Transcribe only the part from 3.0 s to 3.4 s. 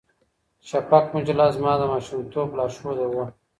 وه.